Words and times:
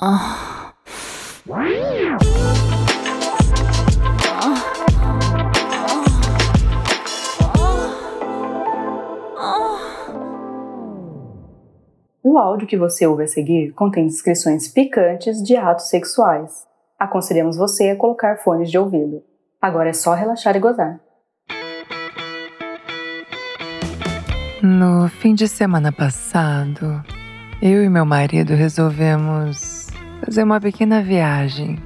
O 0.00 0.04
áudio 12.38 12.68
que 12.68 12.76
você 12.76 13.08
ouve 13.08 13.24
a 13.24 13.26
seguir 13.26 13.72
contém 13.72 14.06
descrições 14.06 14.68
picantes 14.68 15.42
de 15.42 15.56
atos 15.56 15.88
sexuais. 15.88 16.64
Aconselhamos 16.96 17.56
você 17.56 17.90
a 17.90 17.96
colocar 17.96 18.36
fones 18.36 18.70
de 18.70 18.78
ouvido. 18.78 19.24
Agora 19.60 19.88
é 19.88 19.92
só 19.92 20.14
relaxar 20.14 20.54
e 20.54 20.60
gozar. 20.60 21.00
No 24.62 25.08
fim 25.08 25.34
de 25.34 25.48
semana 25.48 25.90
passado, 25.90 27.02
eu 27.60 27.82
e 27.82 27.88
meu 27.88 28.06
marido 28.06 28.54
resolvemos 28.54 29.67
fazer 30.24 30.42
uma 30.42 30.60
pequena 30.60 31.02
viagem. 31.02 31.78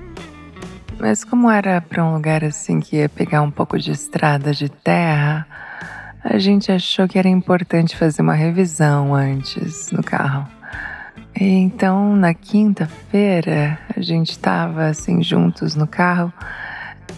Mas 0.99 1.25
como 1.25 1.51
era 1.51 1.81
para 1.81 2.05
um 2.05 2.15
lugar 2.15 2.45
assim 2.45 2.81
que 2.81 2.97
ia 2.97 3.09
pegar 3.09 3.43
um 3.43 3.51
pouco 3.51 3.79
de 3.79 3.91
estrada 3.91 4.53
de 4.53 4.69
terra, 4.69 5.47
a 6.23 6.39
gente 6.39 6.71
achou 6.71 7.09
que 7.09 7.19
era 7.19 7.29
importante 7.29 7.97
fazer 7.97 8.23
uma 8.23 8.35
revisão 8.35 9.15
antes 9.15 9.91
no 9.91 10.03
carro. 10.03 10.47
E 11.35 11.45
então, 11.45 12.15
na 12.15 12.35
quinta-feira, 12.35 13.79
a 13.97 14.01
gente 14.01 14.31
estava 14.31 14.87
assim 14.87 15.23
juntos 15.23 15.75
no 15.75 15.87
carro. 15.87 16.33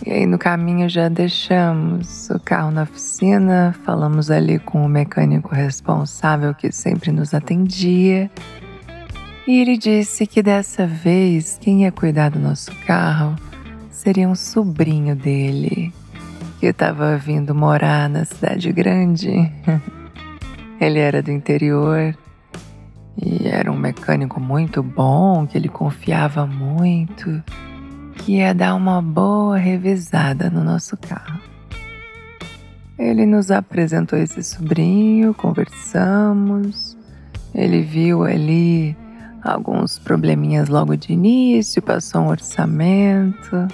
E 0.07 0.11
aí 0.11 0.27
no 0.27 0.39
caminho 0.39 0.89
já 0.89 1.09
deixamos 1.09 2.31
o 2.31 2.39
carro 2.41 2.71
na 2.71 2.83
oficina, 2.83 3.75
falamos 3.85 4.31
ali 4.31 4.59
com 4.59 4.85
o 4.85 4.89
mecânico 4.89 5.55
responsável 5.55 6.55
que 6.55 6.73
sempre 6.73 7.13
nos 7.13 7.35
atendia. 7.35 8.31
E 9.47 9.61
ele 9.61 9.77
disse 9.77 10.27
que 10.27 10.43
dessa 10.43 10.87
vez 10.87 11.59
quem 11.61 11.83
ia 11.83 11.93
cuidar 11.93 12.31
do 12.31 12.39
nosso 12.39 12.75
carro 12.87 13.37
seria 13.91 14.27
um 14.27 14.35
sobrinho 14.35 15.15
dele, 15.15 15.93
que 16.59 16.67
estava 16.67 17.19
vindo 17.19 17.55
morar 17.55 18.09
na 18.09 18.25
cidade 18.25 18.73
grande. 18.73 19.31
ele 20.81 20.99
era 20.99 21.23
do 21.23 21.31
interior 21.31 22.17
e 23.23 23.47
era 23.47 23.71
um 23.71 23.77
mecânico 23.77 24.41
muito 24.41 24.83
bom, 24.83 25.47
que 25.47 25.59
ele 25.59 25.69
confiava 25.69 26.47
muito, 26.47 27.43
que 28.17 28.37
ia 28.37 28.55
dar 28.55 28.75
uma 28.75 29.03
boa 29.03 29.59
revisada 29.59 30.49
no 30.49 30.65
nosso 30.65 30.97
carro. 30.97 31.39
Ele 32.99 33.27
nos 33.27 33.51
apresentou 33.51 34.19
esse 34.19 34.43
sobrinho, 34.43 35.35
conversamos. 35.35 36.97
Ele 37.55 37.83
viu 37.83 38.25
ali 38.25 38.97
alguns 39.45 39.99
probleminhas 39.99 40.69
logo 40.69 40.97
de 40.97 41.13
início, 41.13 41.83
passou 41.83 42.23
um 42.23 42.29
orçamento. 42.29 43.69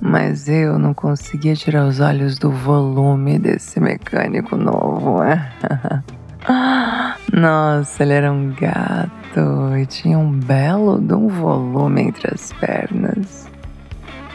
Mas 0.00 0.48
eu 0.48 0.80
não 0.80 0.92
conseguia 0.92 1.54
tirar 1.54 1.86
os 1.86 2.00
olhos 2.00 2.36
do 2.36 2.50
volume 2.50 3.38
desse 3.38 3.78
mecânico 3.78 4.56
novo. 4.56 5.20
Nossa, 7.32 8.02
ele 8.02 8.12
era 8.12 8.32
um 8.32 8.52
gato 8.52 9.76
e 9.80 9.86
tinha 9.86 10.18
um 10.18 10.32
belo 10.32 11.00
de 11.00 11.14
um 11.14 11.28
volume 11.28 12.02
entre 12.02 12.34
as 12.34 12.52
pernas. 12.54 13.48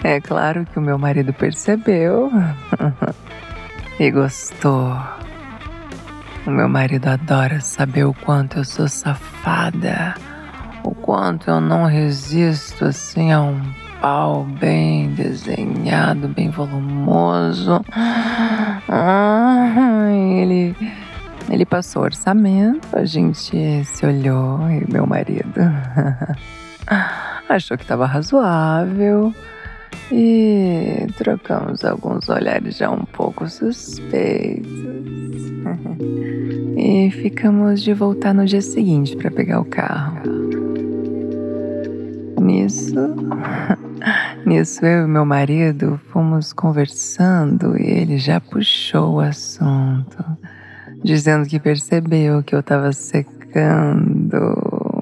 É 0.03 0.21
claro 0.21 0.65
que 0.65 0.79
o 0.79 0.81
meu 0.81 0.97
marido 0.97 1.33
percebeu 1.33 2.31
e 3.99 4.09
gostou. 4.09 4.95
O 6.45 6.49
meu 6.49 6.69
marido 6.69 7.07
adora 7.07 7.59
saber 7.59 8.05
o 8.05 8.13
quanto 8.13 8.59
eu 8.59 8.63
sou 8.63 8.87
safada 8.87 10.15
o 10.87 10.95
quanto 10.95 11.49
eu 11.49 11.59
não 11.59 11.85
resisto 11.85 12.85
assim 12.85 13.31
a 13.33 13.41
um 13.41 13.61
pau 13.99 14.43
bem 14.43 15.09
desenhado, 15.09 16.29
bem 16.29 16.49
volumoso. 16.49 17.83
Ah, 18.89 20.09
ele, 20.11 20.75
ele 21.49 21.65
passou 21.65 22.03
orçamento, 22.03 22.87
a 22.93 23.03
gente 23.03 23.83
se 23.83 24.05
olhou 24.05 24.61
e 24.69 24.89
meu 24.89 25.05
marido 25.05 25.59
achou 27.49 27.77
que 27.77 27.83
estava 27.83 28.05
razoável 28.05 29.33
e 30.09 31.05
trocamos 31.17 31.83
alguns 31.83 32.29
olhares 32.29 32.77
já 32.77 32.89
um 32.89 33.03
pouco 33.03 33.49
suspeitos. 33.49 34.71
e 36.77 37.11
ficamos 37.11 37.81
de 37.81 37.93
voltar 37.93 38.33
no 38.33 38.45
dia 38.45 38.61
seguinte 38.61 39.17
para 39.17 39.29
pegar 39.29 39.59
o 39.59 39.65
carro. 39.65 40.36
Nisso, 42.47 42.95
nisso 44.47 44.85
eu 44.85 45.03
e 45.03 45.07
meu 45.07 45.25
marido 45.25 45.99
fomos 46.13 46.53
conversando 46.53 47.77
e 47.77 47.83
ele 47.83 48.17
já 48.17 48.39
puxou 48.39 49.15
o 49.15 49.19
assunto, 49.19 50.23
dizendo 51.03 51.45
que 51.45 51.59
percebeu 51.59 52.41
que 52.41 52.55
eu 52.55 52.61
estava 52.61 52.93
secando 52.93 54.37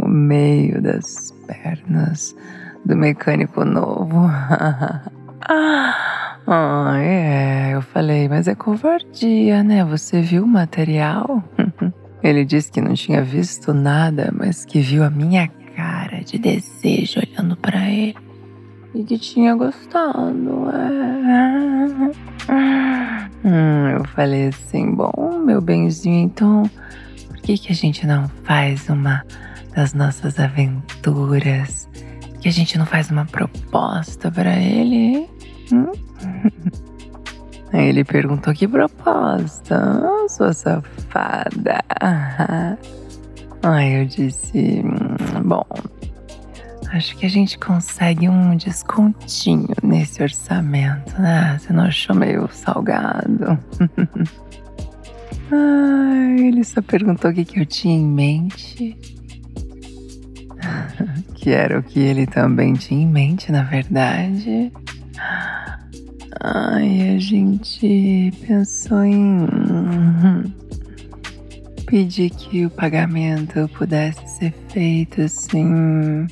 o 0.03 0.07
meio 0.07 0.81
das 0.81 1.31
pernas 1.45 2.35
do 2.84 2.97
mecânico 2.97 3.63
novo. 3.63 4.25
ah, 5.47 6.95
é, 6.97 7.75
eu 7.75 7.84
falei, 7.84 8.28
mas 8.28 8.47
é 8.47 8.55
covardia, 8.55 9.61
né? 9.61 9.85
Você 9.85 10.19
viu 10.19 10.45
o 10.45 10.47
material? 10.47 11.44
Ele 12.23 12.44
disse 12.44 12.72
que 12.72 12.81
não 12.81 12.95
tinha 12.95 13.22
visto 13.22 13.72
nada, 13.72 14.34
mas 14.35 14.66
que 14.66 14.79
viu 14.79 15.03
a 15.03 15.11
minha 15.11 15.47
cara 15.75 16.24
de 16.24 16.38
desejo 16.38 17.19
olhando 17.19 17.58
para 17.58 17.90
ele 17.90 18.16
e 18.94 19.03
que 19.03 19.18
tinha 19.18 19.56
gostado. 19.56 20.69
É. 20.72 22.46
Hum, 23.46 23.90
eu 23.90 24.03
falei 24.06 24.47
assim: 24.47 24.91
bom, 24.91 25.40
meu 25.46 25.62
benzinho, 25.62 26.25
então 26.25 26.64
por 27.28 27.38
que, 27.38 27.56
que 27.59 27.72
a 27.72 27.75
gente 27.75 28.08
não 28.08 28.28
faz 28.44 28.90
uma 28.90 29.24
das 29.75 29.94
nossas 29.94 30.40
aventuras? 30.40 31.88
Que 32.41 32.50
a 32.50 32.52
gente 32.52 32.75
não 32.75 32.88
faz 32.88 33.12
uma 33.12 33.25
proposta 33.25 34.31
para 34.31 34.58
ele? 34.58 35.30
Aí 37.72 37.90
ele 37.90 38.03
perguntou: 38.03 38.52
que 38.52 38.68
proposta? 38.68 40.02
Sua 40.28 40.52
safada. 40.52 41.84
Aí 43.62 44.02
eu 44.02 44.06
disse: 44.06 44.81
bom, 45.44 45.66
acho 46.91 47.16
que 47.18 47.25
a 47.25 47.30
gente 47.30 47.58
consegue 47.58 48.30
um 48.30 48.56
descontinho 48.56 49.75
nesse 49.84 50.22
orçamento, 50.22 51.19
né? 51.19 51.58
Você 51.58 51.74
não 51.74 51.84
achou 51.86 52.16
meio 52.16 52.47
salgado? 52.52 53.59
Ai, 55.52 56.47
ele 56.47 56.64
só 56.64 56.81
perguntou 56.81 57.31
o 57.31 57.34
que, 57.34 57.46
que 57.46 57.59
eu 57.59 57.66
tinha 57.66 57.96
em 57.96 58.06
mente. 58.06 58.97
que 61.35 61.52
era 61.52 61.80
o 61.80 61.84
que 61.84 62.00
ele 62.00 62.25
também 62.25 62.74
tinha 62.74 63.03
em 63.03 63.08
mente, 63.08 63.52
na 63.52 63.64
verdade. 63.64 64.72
Ai, 66.41 67.16
a 67.16 67.19
gente 67.19 68.34
pensou 68.46 69.03
em 69.03 69.46
pedi 71.85 72.29
que 72.29 72.66
o 72.66 72.69
pagamento 72.69 73.69
pudesse 73.78 74.28
ser 74.28 74.53
feito 74.69 75.22
assim, 75.22 76.28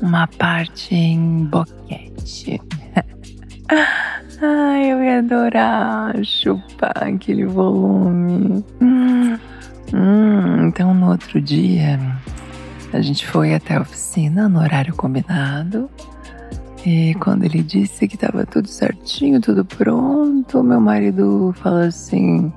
uma 0.00 0.26
parte 0.26 0.94
em 0.94 1.44
boquete. 1.44 2.60
Ai, 4.42 4.92
eu 4.92 5.02
ia 5.02 5.18
adorar 5.20 6.24
chupar 6.24 7.04
aquele 7.04 7.46
volume. 7.46 8.64
Hum, 8.80 10.66
então, 10.66 10.92
no 10.94 11.10
outro 11.10 11.40
dia, 11.40 11.98
a 12.92 13.00
gente 13.00 13.26
foi 13.26 13.54
até 13.54 13.76
a 13.76 13.82
oficina 13.82 14.48
no 14.48 14.60
horário 14.60 14.94
combinado. 14.94 15.88
E 16.84 17.14
quando 17.20 17.44
ele 17.44 17.62
disse 17.62 18.08
que 18.08 18.16
estava 18.16 18.44
tudo 18.44 18.66
certinho, 18.66 19.40
tudo 19.40 19.64
pronto, 19.64 20.62
meu 20.64 20.80
marido 20.80 21.54
falou 21.62 21.82
assim: 21.82 22.52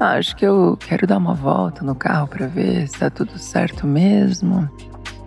Acho 0.00 0.36
que 0.36 0.46
eu 0.46 0.76
quero 0.78 1.06
dar 1.06 1.18
uma 1.18 1.34
volta 1.34 1.84
no 1.84 1.94
carro 1.94 2.28
para 2.28 2.46
ver 2.46 2.86
se 2.86 2.98
tá 3.00 3.10
tudo 3.10 3.36
certo 3.36 3.86
mesmo. 3.86 4.68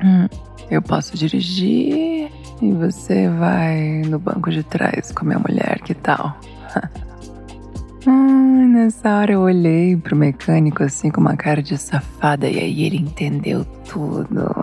Hum, 0.01 0.27
eu 0.69 0.81
posso 0.81 1.18
dirigir 1.18 2.31
e 2.62 2.71
você 2.71 3.27
vai 3.29 4.01
no 4.07 4.18
banco 4.18 4.50
de 4.50 4.63
trás 4.63 5.12
com 5.12 5.25
a 5.25 5.27
minha 5.27 5.39
mulher, 5.39 5.79
que 5.81 5.94
tal? 5.94 6.39
hum, 8.07 8.69
nessa 8.73 9.09
hora 9.18 9.33
eu 9.33 9.41
olhei 9.41 9.97
pro 9.97 10.15
mecânico 10.15 10.83
assim 10.83 11.12
com 11.12 11.19
uma 11.19 11.35
cara 11.35 11.62
de 11.62 11.77
safada 11.77 12.47
e 12.47 12.57
aí 12.57 12.83
ele 12.83 12.97
entendeu 12.97 13.65
tudo. 13.89 14.56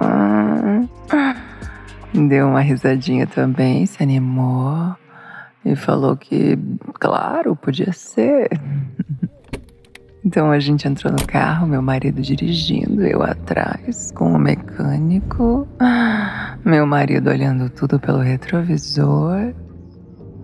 Deu 2.14 2.48
uma 2.48 2.62
risadinha 2.62 3.26
também, 3.26 3.84
se 3.84 4.02
animou 4.02 4.96
e 5.64 5.76
falou 5.76 6.16
que, 6.16 6.58
claro, 6.94 7.54
podia 7.54 7.92
ser. 7.92 8.48
Então 10.24 10.50
a 10.50 10.58
gente 10.58 10.86
entrou 10.86 11.12
no 11.12 11.24
carro, 11.26 11.66
meu 11.66 11.80
marido 11.80 12.20
dirigindo, 12.20 13.02
eu 13.06 13.22
atrás, 13.22 14.10
com 14.12 14.32
o 14.32 14.38
mecânico, 14.38 15.66
meu 16.64 16.86
marido 16.86 17.30
olhando 17.30 17.70
tudo 17.70 18.00
pelo 18.00 18.18
retrovisor. 18.18 19.54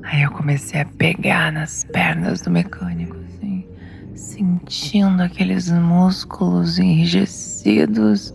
Aí 0.05 0.23
eu 0.23 0.31
comecei 0.31 0.81
a 0.81 0.85
pegar 0.85 1.53
nas 1.53 1.85
pernas 1.85 2.41
do 2.43 2.51
mecânico, 2.51 3.17
assim, 3.27 3.67
sentindo 4.15 5.23
aqueles 5.23 5.71
músculos 5.71 6.79
enrijecidos. 6.79 8.33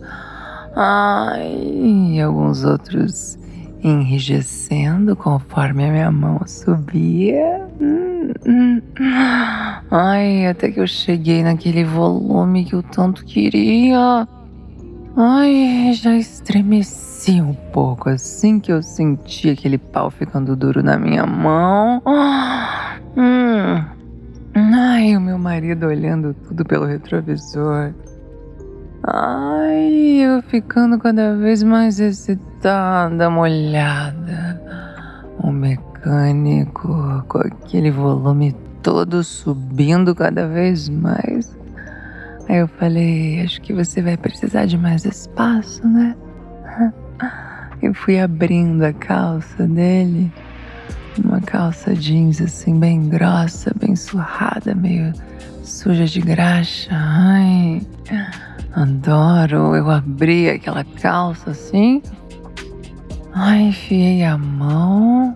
Ai, 0.76 2.12
e 2.14 2.20
alguns 2.20 2.64
outros 2.64 3.38
enrijecendo 3.82 5.16
conforme 5.16 5.84
a 5.84 5.90
minha 5.90 6.10
mão 6.10 6.40
subia. 6.46 7.66
Hum. 7.80 8.32
Ai, 9.90 10.46
até 10.46 10.70
que 10.70 10.78
eu 10.78 10.86
cheguei 10.86 11.42
naquele 11.42 11.84
volume 11.84 12.64
que 12.64 12.74
eu 12.74 12.82
tanto 12.82 13.24
queria. 13.24 14.28
Ai, 15.16 15.92
já 15.94 16.14
estremeci 16.14 17.40
um 17.40 17.54
pouco 17.54 18.10
assim 18.10 18.60
que 18.60 18.70
eu 18.70 18.82
senti 18.82 19.50
aquele 19.50 19.78
pau 19.78 20.10
ficando 20.10 20.54
duro 20.54 20.82
na 20.82 20.98
minha 20.98 21.24
mão. 21.24 22.02
Hum. 23.16 23.84
Ai, 24.54 25.16
o 25.16 25.20
meu 25.20 25.38
marido 25.38 25.86
olhando 25.86 26.34
tudo 26.34 26.64
pelo 26.64 26.84
retrovisor. 26.84 27.92
Ai, 29.02 30.18
eu 30.20 30.42
ficando 30.42 30.98
cada 30.98 31.34
vez 31.36 31.62
mais 31.62 31.98
excitada, 31.98 33.30
molhada. 33.30 34.60
O 35.42 35.50
mecânico 35.50 37.24
com 37.26 37.38
aquele 37.38 37.90
volume 37.90 38.54
todo 38.82 39.22
subindo 39.22 40.14
cada 40.14 40.46
vez 40.46 40.88
mais. 40.88 41.56
Aí 42.48 42.56
eu 42.56 42.68
falei, 42.68 43.42
acho 43.42 43.60
que 43.60 43.72
você 43.72 44.02
vai 44.02 44.16
precisar 44.16 44.66
de 44.66 44.76
mais 44.76 45.04
espaço, 45.04 45.86
né? 45.86 46.16
E 47.82 47.94
fui 47.94 48.20
abrindo 48.20 48.82
a 48.82 48.92
calça 48.92 49.66
dele. 49.66 50.30
Uma 51.24 51.40
calça 51.40 51.94
jeans 51.94 52.38
assim, 52.42 52.78
bem 52.78 53.08
grossa, 53.08 53.72
bem 53.74 53.96
surrada, 53.96 54.74
meio 54.74 55.14
suja 55.64 56.04
de 56.04 56.20
graxa. 56.20 56.90
Ai. 56.92 57.80
Adoro. 58.74 59.74
Eu 59.74 59.90
abri 59.90 60.50
aquela 60.50 60.84
calça 60.84 61.52
assim. 61.52 62.02
Ai, 63.32 63.62
enfiei 63.62 64.24
a 64.24 64.36
mão 64.36 65.34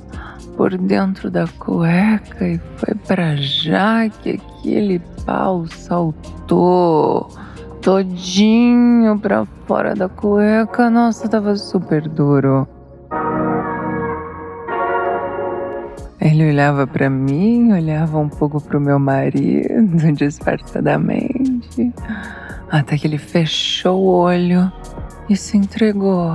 por 0.56 0.76
dentro 0.76 1.30
da 1.30 1.46
cueca 1.58 2.46
e 2.46 2.60
foi 2.76 2.94
para 3.06 3.36
já 3.36 4.08
que 4.08 4.40
aquele 4.40 5.00
pau 5.24 5.66
saltou 5.66 7.28
todinho 7.80 9.18
para 9.18 9.44
fora 9.66 9.94
da 9.94 10.08
cueca. 10.08 10.88
Nossa, 10.88 11.28
tava 11.28 11.56
super 11.56 12.08
duro. 12.08 12.66
Ele 16.20 16.48
olhava 16.48 16.86
para 16.86 17.10
mim, 17.10 17.72
olhava 17.72 18.18
um 18.18 18.28
pouco 18.28 18.60
pro 18.60 18.80
meu 18.80 18.98
marido 18.98 20.12
disfarçadamente 20.16 21.92
até 22.70 22.98
que 22.98 23.06
ele 23.06 23.18
fechou 23.18 24.02
o 24.02 24.06
olho 24.06 24.72
e 25.28 25.36
se 25.36 25.56
entregou 25.56 26.32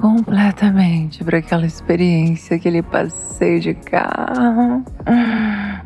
completamente 0.00 1.22
para 1.22 1.38
aquela 1.38 1.66
experiência, 1.66 2.56
aquele 2.56 2.82
passeio 2.82 3.60
de 3.60 3.74
carro. 3.74 4.82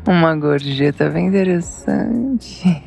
Uma 0.07 0.35
gorjeta 0.35 1.09
bem 1.09 1.27
interessante. 1.27 2.81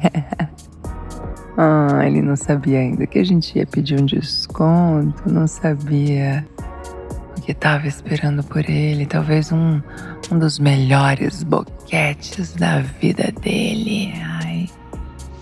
ah, 1.56 2.00
ele 2.04 2.22
não 2.22 2.34
sabia 2.34 2.78
ainda 2.78 3.06
que 3.06 3.18
a 3.18 3.24
gente 3.24 3.58
ia 3.58 3.66
pedir 3.66 4.00
um 4.00 4.06
desconto, 4.06 5.30
não 5.30 5.46
sabia 5.46 6.46
o 7.36 7.40
que 7.42 7.52
estava 7.52 7.86
esperando 7.86 8.42
por 8.42 8.68
ele, 8.68 9.04
talvez 9.04 9.52
um, 9.52 9.82
um 10.32 10.38
dos 10.38 10.58
melhores 10.58 11.42
boquetes 11.42 12.54
da 12.54 12.80
vida 12.80 13.30
dele. 13.42 14.14
Ai 14.24 14.66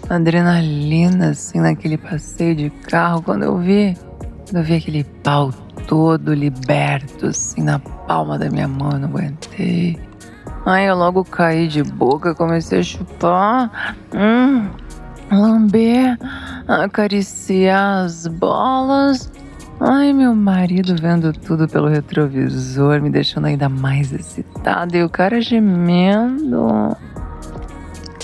adrenalina 0.08 1.30
assim 1.30 1.58
naquele 1.58 1.98
passeio 1.98 2.54
de 2.54 2.70
carro 2.70 3.22
quando 3.22 3.42
eu 3.42 3.58
vi, 3.58 3.96
quando 4.44 4.58
eu 4.58 4.62
vi 4.62 4.76
aquele 4.76 5.02
pau 5.02 5.52
todo 5.86 6.34
liberto 6.34 7.26
assim 7.26 7.62
na 7.62 7.78
palma 7.78 8.38
da 8.38 8.50
minha 8.50 8.68
mão, 8.68 8.92
não 8.98 9.08
aguentei. 9.08 9.98
Aí 10.64 10.86
eu 10.86 10.96
logo 10.96 11.24
caí 11.24 11.68
de 11.68 11.82
boca, 11.82 12.34
comecei 12.34 12.80
a 12.80 12.82
chupar, 12.82 13.96
hum, 14.12 14.68
lamber, 15.30 16.18
acariciar 16.66 18.04
as 18.04 18.26
bolas. 18.26 19.30
Ai, 19.78 20.12
meu 20.12 20.34
marido 20.34 20.96
vendo 21.00 21.32
tudo 21.32 21.68
pelo 21.68 21.86
retrovisor, 21.86 23.00
me 23.00 23.10
deixando 23.10 23.44
ainda 23.44 23.68
mais 23.68 24.12
excitada 24.12 24.96
e 24.96 25.04
o 25.04 25.08
cara 25.08 25.40
gemendo. 25.40 26.96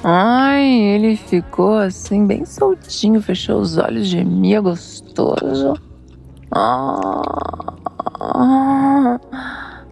Ai, 0.02 0.64
ele 0.64 1.16
ficou 1.16 1.78
assim, 1.78 2.26
bem 2.26 2.44
soltinho, 2.44 3.22
fechou 3.22 3.60
os 3.60 3.76
olhos, 3.76 4.06
gemia 4.06 4.60
gostoso. 4.60 5.74
Ah, 6.54 7.22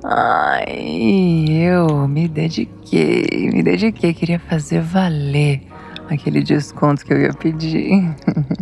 ai, 0.04 1.48
eu 1.48 2.06
me 2.06 2.28
dediquei, 2.28 3.50
me 3.50 3.62
dediquei, 3.62 4.12
queria 4.12 4.38
fazer 4.38 4.82
valer 4.82 5.62
aquele 6.10 6.42
desconto 6.42 7.06
que 7.06 7.14
eu 7.14 7.20
ia 7.20 7.32
pedir. 7.32 8.14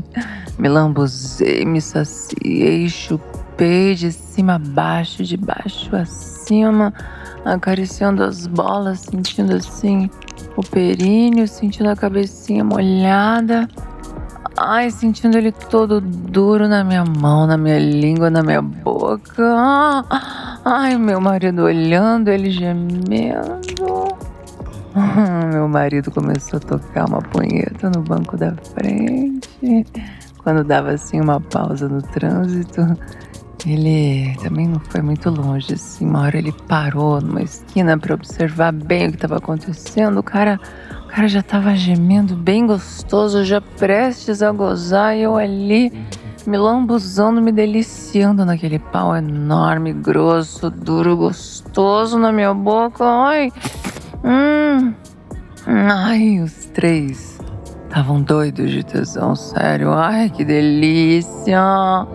me 0.56 0.68
lambuzei, 0.68 1.64
me 1.64 1.80
saciei, 1.80 2.88
chupei 2.88 3.96
de 3.96 4.12
cima 4.12 4.54
a 4.54 4.58
baixo, 4.60 5.24
de 5.24 5.36
baixo 5.36 5.96
a 5.96 6.04
cima, 6.04 6.94
acariciando 7.44 8.22
as 8.22 8.46
bolas, 8.46 9.00
sentindo 9.00 9.54
assim 9.54 10.08
o 10.56 10.62
períneo, 10.62 11.48
sentindo 11.48 11.90
a 11.90 11.96
cabecinha 11.96 12.62
molhada. 12.62 13.68
Ai, 14.60 14.90
sentindo 14.90 15.38
ele 15.38 15.52
todo 15.52 16.00
duro 16.00 16.66
na 16.66 16.82
minha 16.82 17.04
mão, 17.04 17.46
na 17.46 17.56
minha 17.56 17.78
língua, 17.78 18.28
na 18.28 18.42
minha 18.42 18.60
boca. 18.60 20.04
Ai, 20.64 20.96
meu 20.98 21.20
marido 21.20 21.62
olhando, 21.62 22.28
ele 22.28 22.50
gemendo. 22.50 24.08
Meu 25.52 25.68
marido 25.68 26.10
começou 26.10 26.56
a 26.56 26.60
tocar 26.60 27.08
uma 27.08 27.22
punheta 27.22 27.88
no 27.88 28.02
banco 28.02 28.36
da 28.36 28.52
frente. 28.74 29.86
Quando 30.38 30.64
dava 30.64 30.90
assim 30.90 31.20
uma 31.20 31.40
pausa 31.40 31.88
no 31.88 32.02
trânsito, 32.02 32.80
ele 33.64 34.36
também 34.42 34.66
não 34.66 34.80
foi 34.80 35.02
muito 35.02 35.30
longe, 35.30 35.74
assim. 35.74 36.04
Uma 36.04 36.22
hora 36.22 36.38
ele 36.38 36.52
parou 36.66 37.20
numa 37.20 37.42
esquina 37.42 37.96
para 37.96 38.14
observar 38.14 38.72
bem 38.72 39.06
o 39.06 39.10
que 39.10 39.16
estava 39.16 39.36
acontecendo. 39.36 40.18
O 40.18 40.22
cara, 40.22 40.58
o 41.08 41.10
cara 41.10 41.26
já 41.26 41.40
estava 41.40 41.74
gemendo 41.74 42.36
bem 42.36 42.66
gostoso, 42.66 43.42
já 43.42 43.62
prestes 43.62 44.42
a 44.42 44.52
gozar, 44.52 45.16
e 45.16 45.22
eu 45.22 45.36
ali 45.36 45.90
me 46.46 46.58
lambuzando, 46.58 47.40
me 47.40 47.50
deliciando 47.50 48.44
naquele 48.44 48.78
pau 48.78 49.16
enorme, 49.16 49.94
grosso, 49.94 50.68
duro, 50.70 51.16
gostoso 51.16 52.18
na 52.18 52.30
minha 52.30 52.52
boca. 52.52 53.04
Ai, 53.04 53.50
hum, 54.22 54.92
ai, 55.66 56.40
os 56.40 56.66
três 56.66 57.38
estavam 57.84 58.20
doidos 58.20 58.70
de 58.70 58.84
tesão, 58.84 59.34
sério. 59.34 59.90
Ai, 59.94 60.28
que 60.28 60.44
delícia! 60.44 61.58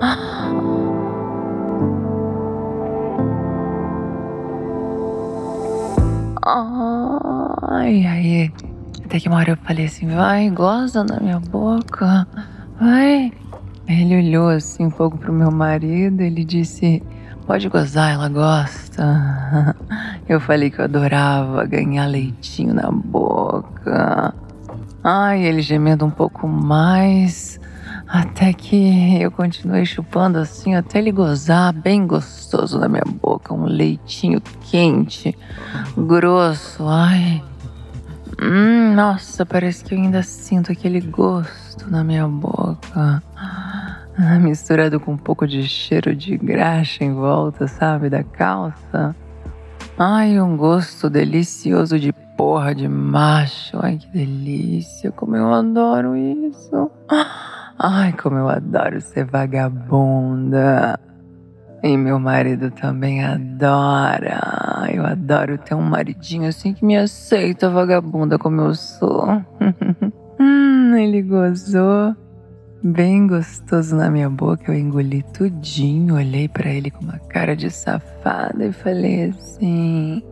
Ai, 6.46 8.06
aí. 8.06 8.73
Até 9.14 9.20
que 9.20 9.30
uma 9.30 9.38
hora 9.38 9.52
eu 9.52 9.58
falei 9.58 9.86
assim: 9.86 10.08
vai, 10.08 10.50
goza 10.50 11.04
na 11.04 11.20
minha 11.20 11.40
boca, 11.40 12.28
vai. 12.82 13.32
Ele 13.88 14.18
olhou 14.18 14.50
assim 14.50 14.88
um 14.88 14.90
pouco 14.90 15.20
pro 15.20 15.32
meu 15.32 15.52
marido, 15.52 16.22
ele 16.22 16.44
disse: 16.44 17.04
Pode 17.46 17.70
gozar, 17.70 18.12
ela 18.12 18.28
gosta. 18.28 19.76
Eu 20.28 20.40
falei 20.40 20.72
que 20.72 20.80
eu 20.80 20.86
adorava 20.86 21.64
ganhar 21.66 22.08
leitinho 22.08 22.74
na 22.74 22.90
boca. 22.90 24.34
Ai, 25.04 25.44
ele 25.46 25.62
gemendo 25.62 26.06
um 26.06 26.10
pouco 26.10 26.48
mais. 26.48 27.60
Até 28.08 28.54
que 28.54 29.22
eu 29.22 29.30
continuei 29.30 29.86
chupando 29.86 30.40
assim, 30.40 30.76
até 30.76 31.00
ele 31.00 31.12
gozar 31.12 31.74
bem 31.74 32.08
gostoso 32.08 32.80
na 32.80 32.88
minha 32.88 33.04
boca. 33.22 33.54
Um 33.54 33.66
leitinho 33.66 34.42
quente, 34.62 35.38
grosso. 35.98 36.88
Ai. 36.88 37.44
Hum, 38.46 38.94
nossa, 38.94 39.46
parece 39.46 39.86
que 39.86 39.96
eu 39.96 39.98
ainda 39.98 40.22
sinto 40.22 40.70
aquele 40.70 41.00
gosto 41.00 41.90
na 41.90 42.04
minha 42.04 42.28
boca. 42.28 43.24
Ah, 43.38 44.38
misturado 44.38 45.00
com 45.00 45.14
um 45.14 45.18
pouco 45.18 45.48
de 45.48 45.64
cheiro 45.64 46.14
de 46.14 46.36
graxa 46.36 47.06
em 47.06 47.14
volta, 47.14 47.70
sabe, 47.70 48.10
da 48.10 48.22
calça. 48.22 49.16
Ai, 49.98 50.42
um 50.42 50.58
gosto 50.58 51.10
delicioso 51.10 51.98
de 51.98 52.12
porra 52.36 52.76
de 52.76 52.86
macho. 52.86 53.80
Ai, 53.82 53.98
que 53.98 54.08
delícia. 54.10 55.10
Como 55.10 55.38
eu 55.38 55.54
adoro 55.54 56.14
isso. 56.18 56.92
Ai, 57.80 58.12
como 58.12 58.38
eu 58.38 58.50
adoro 58.50 59.00
ser 59.00 59.24
vagabunda. 59.24 61.00
E 61.84 61.98
meu 61.98 62.18
marido 62.18 62.72
também 62.72 63.22
adora. 63.22 64.40
Eu 64.90 65.06
adoro 65.06 65.58
ter 65.58 65.76
um 65.76 65.82
maridinho 65.82 66.48
assim 66.48 66.74
que 66.74 66.86
me 66.86 66.96
aceita, 66.96 67.70
vagabunda 67.70 68.40
como 68.40 68.62
eu 68.62 68.74
sou. 68.74 69.26
hum, 70.40 70.96
ele 70.96 71.22
gozou. 71.22 72.16
Bem 72.82 73.28
gostoso 73.28 73.98
na 73.98 74.10
minha 74.10 74.30
boca, 74.30 74.72
eu 74.72 74.78
engoli 74.78 75.24
tudinho, 75.34 76.16
olhei 76.16 76.48
para 76.48 76.70
ele 76.70 76.90
com 76.90 77.04
uma 77.04 77.20
cara 77.30 77.54
de 77.54 77.70
safada 77.70 78.66
e 78.66 78.72
falei 78.72 79.30
assim: 79.30 80.24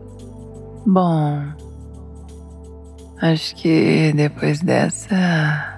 Bom, 0.86 1.38
acho 3.20 3.54
que 3.56 4.12
depois 4.14 4.60
dessa, 4.60 5.76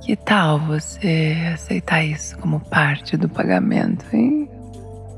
que 0.00 0.16
tal 0.16 0.58
você 0.58 1.36
aceitar 1.54 2.04
isso 2.04 2.36
como 2.38 2.58
parte 2.58 3.16
do 3.16 3.28
pagamento, 3.28 4.04
hein? 4.12 4.48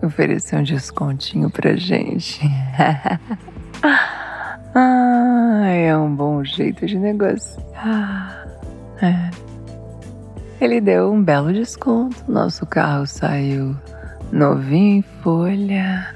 Oferecer 0.02 0.56
um 0.56 0.62
descontinho 0.64 1.49
pra 1.49 1.76
gente. 1.76 2.40
ah, 4.75 5.66
é 5.66 5.97
um 5.97 6.14
bom 6.14 6.42
jeito 6.42 6.85
de 6.87 6.99
negociar. 6.99 8.49
É. 9.00 9.30
Ele 10.61 10.80
deu 10.80 11.12
um 11.12 11.23
belo 11.23 11.52
desconto. 11.52 12.16
Nosso 12.26 12.66
carro 12.66 13.06
saiu 13.06 13.76
novinho 14.32 14.99
em 14.99 15.02
folha. 15.23 16.12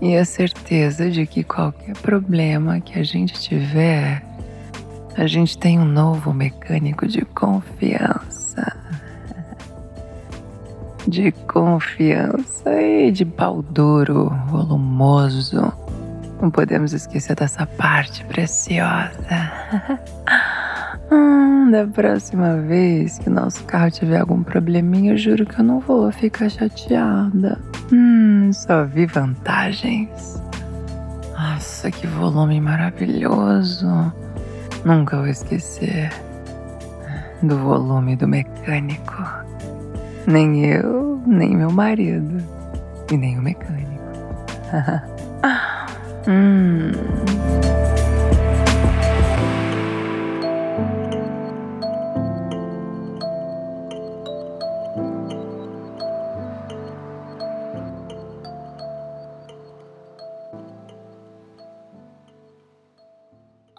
E 0.00 0.16
a 0.16 0.24
certeza 0.24 1.10
de 1.10 1.26
que 1.26 1.44
qualquer 1.44 1.96
problema 1.98 2.80
que 2.80 2.98
a 2.98 3.02
gente 3.02 3.34
tiver, 3.34 4.22
a 5.16 5.26
gente 5.26 5.58
tem 5.58 5.78
um 5.78 5.84
novo 5.84 6.32
mecânico 6.32 7.06
de 7.06 7.22
confiança 7.24 8.37
de 11.08 11.32
confiança 11.32 12.70
e 12.82 13.10
de 13.10 13.24
pau 13.24 13.62
duro, 13.62 14.30
volumoso. 14.48 15.72
Não 16.40 16.50
podemos 16.50 16.92
esquecer 16.92 17.34
dessa 17.34 17.66
parte 17.66 18.24
preciosa. 18.26 19.18
hum, 21.10 21.70
da 21.70 21.86
próxima 21.86 22.56
vez 22.58 23.18
que 23.18 23.30
nosso 23.30 23.64
carro 23.64 23.90
tiver 23.90 24.20
algum 24.20 24.42
probleminha, 24.42 25.12
eu 25.12 25.16
juro 25.16 25.46
que 25.46 25.58
eu 25.58 25.64
não 25.64 25.80
vou 25.80 26.12
ficar 26.12 26.50
chateada. 26.50 27.58
Hum, 27.90 28.52
só 28.52 28.84
vi 28.84 29.06
vantagens. 29.06 30.42
Nossa, 31.32 31.90
que 31.90 32.06
volume 32.06 32.60
maravilhoso. 32.60 34.12
Nunca 34.84 35.16
vou 35.16 35.26
esquecer 35.26 36.10
do 37.42 37.56
volume 37.56 38.14
do 38.14 38.28
mecânico. 38.28 39.47
Nem 40.28 40.62
eu, 40.62 41.22
nem 41.26 41.56
meu 41.56 41.70
marido. 41.70 42.44
E 43.10 43.16
nem 43.16 43.38
o 43.38 43.42
mecânico. 43.42 43.88
hum. 46.28 46.92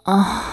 Oh. 0.04 0.50